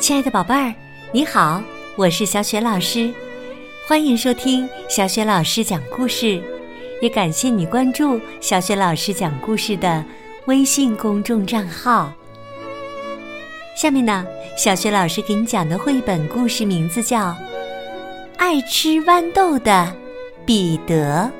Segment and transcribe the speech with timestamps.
[0.00, 0.74] 亲爱的宝贝儿，
[1.12, 1.62] 你好，
[1.94, 3.12] 我是小雪老师，
[3.86, 6.42] 欢迎收听小雪老师讲故事，
[7.02, 10.02] 也感谢你关注小雪老师讲故事的
[10.46, 12.10] 微信公众账号。
[13.76, 14.26] 下面呢，
[14.56, 17.28] 小雪老师给你讲的绘本故事名字叫
[18.38, 19.94] 《爱吃豌豆的
[20.46, 21.30] 彼得》。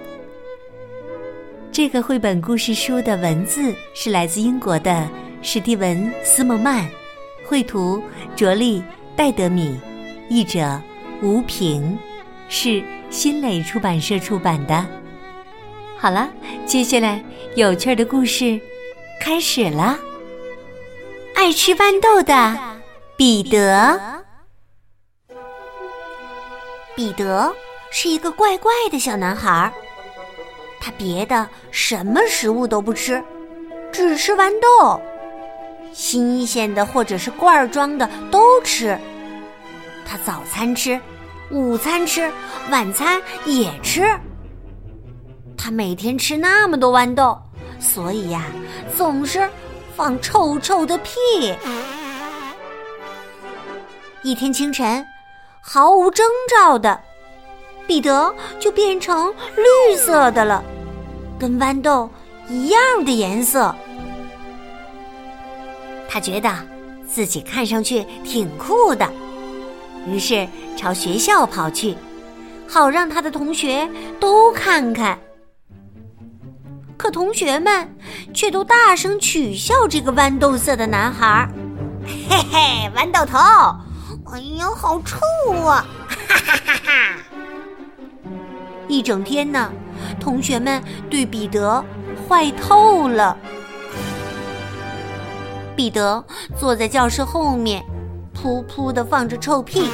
[1.72, 5.08] 这个绘本故事书的文字是来自英国的
[5.40, 6.86] 史蒂文·斯蒙曼，
[7.50, 8.00] 绘图
[8.36, 8.80] 卓丽·
[9.16, 9.76] 戴德米，
[10.28, 10.80] 译者
[11.20, 11.98] 吴平，
[12.48, 14.86] 是新蕾出版社出版的。
[15.98, 16.30] 好了，
[16.64, 17.20] 接下来
[17.56, 18.60] 有趣的故事
[19.20, 19.98] 开始了。
[21.34, 22.56] 爱吃豌豆的
[23.16, 24.00] 彼得，
[26.94, 27.52] 彼得
[27.90, 29.72] 是一个怪怪的小男孩。
[30.80, 33.20] 他别的什么食物都不吃，
[33.90, 35.02] 只吃豌豆，
[35.92, 38.98] 新鲜的或者是罐装的都吃。
[40.06, 41.00] 他早餐吃，
[41.50, 42.30] 午餐吃，
[42.70, 44.18] 晚餐也吃。
[45.56, 47.38] 他每天吃那么多豌豆，
[47.78, 48.44] 所以呀，
[48.96, 49.48] 总是
[49.94, 51.10] 放臭臭的屁。
[54.22, 55.06] 一天清晨，
[55.60, 57.00] 毫无征兆的。
[57.86, 60.62] 彼得就变成绿色的了，
[61.38, 62.08] 跟豌豆
[62.48, 63.74] 一样的颜色。
[66.12, 66.52] 他觉得
[67.08, 69.08] 自己看上去挺酷的，
[70.08, 71.96] 于是朝学校跑去，
[72.68, 75.16] 好让他的同学都看看。
[76.96, 77.94] 可同学们
[78.34, 81.48] 却都大声取笑这个豌豆色的男孩
[82.28, 83.38] ：“嘿嘿，豌豆头！
[84.32, 85.16] 哎呀，好臭
[85.62, 85.86] 啊！”
[86.28, 87.16] 哈哈哈哈。
[88.88, 89.72] 一整天呢，
[90.18, 91.82] 同学们对彼得
[92.28, 93.36] 坏透了。
[95.80, 96.22] 彼得
[96.58, 97.82] 坐在教室后面，
[98.34, 99.88] 噗噗的放着臭屁，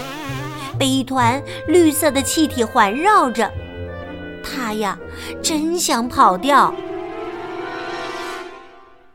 [0.77, 3.48] 被一团绿色的气体环绕着。
[4.42, 4.98] 他呀，
[5.41, 6.75] 真想跑掉。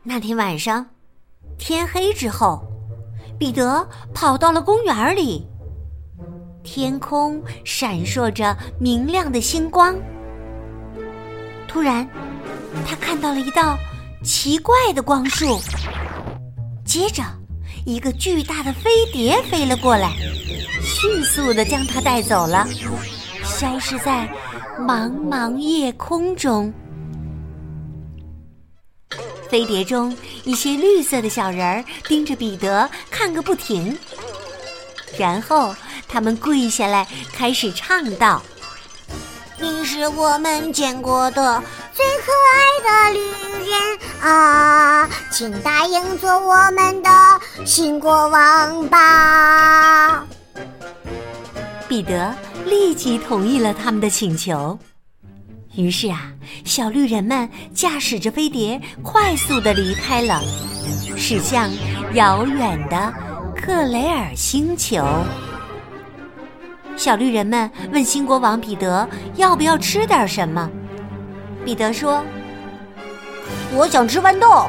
[0.02, 0.86] 那天晚上，
[1.58, 2.64] 天黑之后，
[3.38, 5.46] 彼得跑到了公园里。
[6.62, 9.94] 天空闪烁着明亮的星光。
[11.68, 12.08] 突然，
[12.86, 13.76] 他看到了一道
[14.24, 15.60] 奇怪的光束，
[16.84, 17.22] 接着，
[17.86, 20.12] 一个巨大的飞碟飞了过来，
[20.82, 22.66] 迅速的将他带走了，
[23.44, 24.28] 消失在
[24.78, 26.72] 茫茫夜空中。
[29.48, 33.96] 飞碟中，一些绿色的小人儿盯着彼得看个不停，
[35.18, 35.74] 然后。
[36.08, 38.42] 他们跪下来，开始唱道
[39.58, 41.62] ：“你是我们见过的
[41.94, 43.20] 最可爱的旅
[43.70, 43.76] 人
[44.22, 47.10] 啊，请答应做我们的
[47.66, 50.24] 新国王吧！”
[51.86, 54.78] 彼得立即同意了他们的请求。
[55.74, 56.32] 于是啊，
[56.64, 60.42] 小绿人们驾驶着飞碟，快速的离开了，
[61.16, 61.70] 驶向
[62.14, 63.12] 遥远的
[63.54, 65.04] 克雷尔星球。
[66.96, 70.70] 小绿人们问新国王彼得要不要吃点什么。
[71.64, 72.22] 彼得说
[73.74, 74.66] ：“我想吃豌豆。”“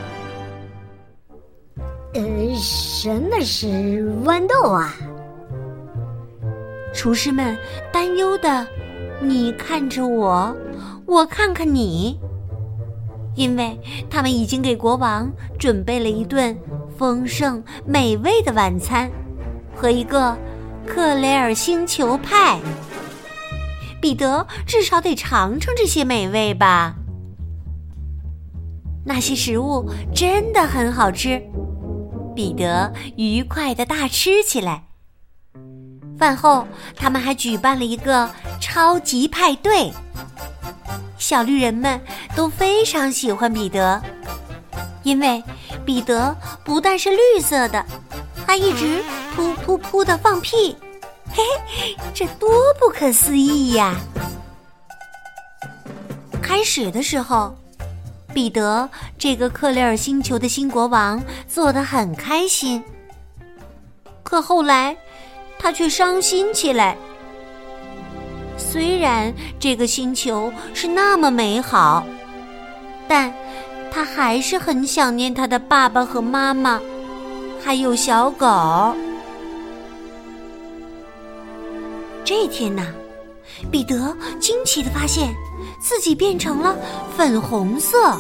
[2.14, 2.22] 呃，
[2.56, 3.68] 什么是
[4.24, 4.94] 豌豆啊？”
[6.94, 7.58] 厨师们
[7.92, 8.66] 担忧的，
[9.20, 10.56] 你看着我，
[11.06, 12.20] 我看看你，
[13.36, 13.80] 因为
[14.10, 16.56] 他们已经给国王准备了一顿
[16.98, 19.10] 丰盛美味的晚餐
[19.76, 20.38] 和一个。
[20.86, 22.60] 克雷尔星球派，
[24.04, 26.96] 彼得至少得尝尝这些美味吧。
[29.06, 31.42] 那些食物真的很好吃，
[32.36, 34.84] 彼得愉快的大吃起来。
[36.20, 39.94] 饭后，他们还举办了一个超级派对。
[41.18, 42.02] 小绿人们
[42.36, 44.04] 都非常喜欢彼得，
[45.04, 45.42] 因为
[45.86, 47.86] 彼得不但是绿色的，
[48.46, 49.02] 还一直。
[49.34, 50.76] 噗噗噗的放屁，
[51.34, 51.44] 嘿，
[52.14, 52.50] 这多
[52.80, 53.96] 不可思议呀！
[56.42, 57.56] 开始的时候，
[58.34, 58.88] 彼得
[59.18, 62.84] 这个克雷尔星球的新国王做得很开心。
[64.22, 64.96] 可后来，
[65.58, 66.96] 他却伤心起来。
[68.56, 72.06] 虽然这个星球是那么美好，
[73.08, 73.34] 但
[73.92, 76.80] 他还是很想念他的爸爸和妈妈，
[77.64, 78.96] 还有小狗。
[82.26, 82.86] 这天呢，
[83.70, 85.34] 彼得惊奇的发现
[85.80, 86.76] 自己变成了
[87.18, 88.18] 粉红色，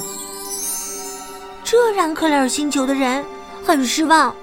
[1.63, 3.23] 这让克莱尔星球的人
[3.65, 4.35] 很失望，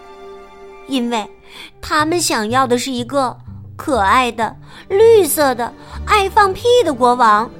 [0.86, 1.28] 因为
[1.80, 3.36] 他们想要的是一个
[3.76, 4.56] 可爱的、
[4.88, 5.72] 绿色的、
[6.06, 7.50] 爱放屁的国王。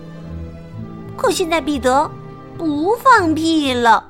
[1.19, 2.11] 可现在彼得
[2.57, 4.07] 不放屁了。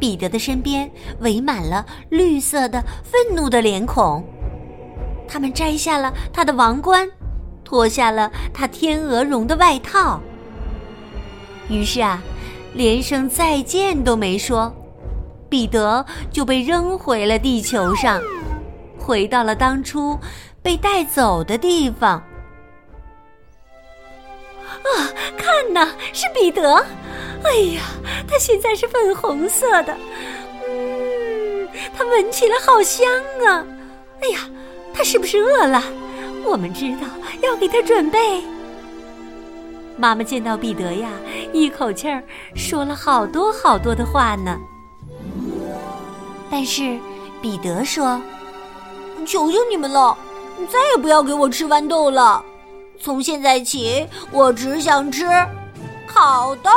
[0.00, 0.90] 彼得的身边
[1.20, 4.24] 围满了绿色的、愤怒的脸孔，
[5.28, 7.08] 他们摘下了他的王冠，
[7.64, 10.20] 脱下了他天鹅绒的外套。
[11.68, 12.20] 于是啊，
[12.72, 14.74] 连声再见都没说，
[15.48, 18.20] 彼得就被扔回了地球上，
[18.98, 20.18] 回到了当初
[20.62, 22.22] 被带走的地方。
[24.78, 24.88] 啊，
[25.36, 26.86] 看呐，是彼得！
[27.44, 27.82] 哎呀，
[28.26, 29.94] 他现在是粉红色的，
[30.66, 33.06] 嗯，他闻起来好香
[33.46, 33.64] 啊！
[34.22, 34.40] 哎呀，
[34.92, 35.82] 他是不是饿了？
[36.44, 37.06] 我们知道
[37.42, 38.42] 要给他准备。
[39.96, 41.10] 妈妈见到彼得呀，
[41.52, 42.22] 一口气儿
[42.54, 44.56] 说了好多好多的话呢。
[46.50, 46.98] 但是
[47.42, 48.20] 彼得说
[49.26, 50.16] ：“求求你们了，
[50.68, 52.42] 再也不要给我吃豌豆了。
[53.00, 55.26] 从现在起，我只想吃
[56.06, 56.70] 烤豆。”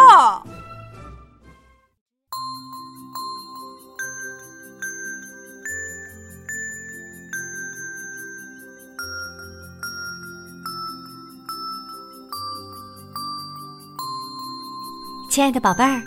[15.31, 16.03] 亲爱的宝贝儿，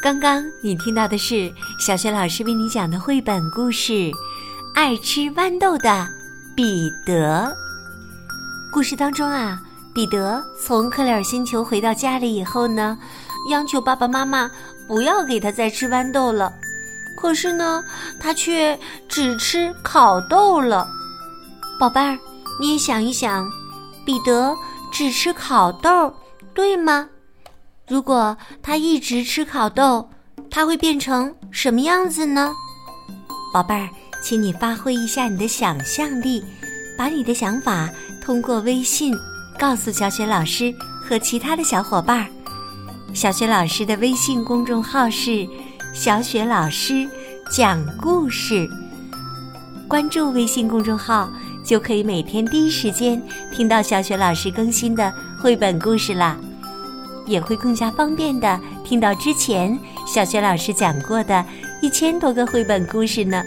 [0.00, 3.92] 刚刚你听到的是小学老师为你讲的绘本故事
[4.72, 6.06] 《爱吃豌豆的
[6.54, 7.44] 彼得》。
[8.72, 9.60] 故事当中啊，
[9.92, 12.96] 彼得从克里尔星球回到家里以后呢，
[13.50, 14.48] 央求爸爸妈妈
[14.86, 16.52] 不要给他再吃豌豆了。
[17.20, 17.82] 可是呢，
[18.20, 18.78] 他却
[19.08, 20.88] 只吃烤豆了。
[21.80, 22.16] 宝贝儿，
[22.60, 23.50] 你也想一想，
[24.06, 24.54] 彼得
[24.92, 26.14] 只吃烤豆，
[26.54, 27.08] 对吗？
[27.88, 30.08] 如果他一直吃烤豆，
[30.50, 32.52] 他会变成什么样子呢？
[33.52, 33.88] 宝贝儿，
[34.22, 36.44] 请你发挥一下你的想象力，
[36.98, 37.88] 把你的想法
[38.22, 39.14] 通过微信
[39.58, 42.26] 告诉小雪老师和其他的小伙伴儿。
[43.14, 45.48] 小雪老师的微信公众号是
[45.94, 47.08] “小雪老师
[47.50, 48.68] 讲故事”，
[49.88, 51.30] 关注微信公众号
[51.64, 53.20] 就可以每天第一时间
[53.50, 56.36] 听到小雪老师更新的绘本故事啦。
[57.28, 61.44] 也会更加方便的听到之前小学老师讲过的
[61.82, 63.42] 一千多个绘本故事呢。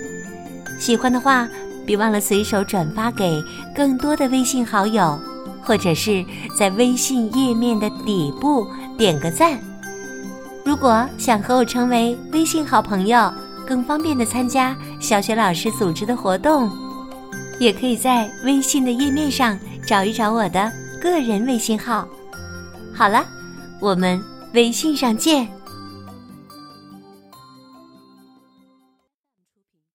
[0.80, 1.48] 喜欢的话，
[1.86, 3.44] 别忘了随手转发给
[3.76, 5.20] 更多的微信好友，
[5.64, 6.24] 或者是
[6.56, 8.66] 在微信页面的底部
[8.98, 9.60] 点个赞。
[10.64, 13.34] 如果想和我成为微信好朋友，
[13.68, 16.70] 更方便的参加小学老师组织的活动，
[17.60, 22.08] 也可以在微信的页面上找一找我的个人微信号。
[22.94, 23.26] 好了。
[23.82, 24.24] 我们
[24.54, 25.61] 微信上见。